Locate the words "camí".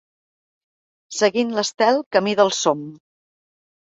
2.17-2.35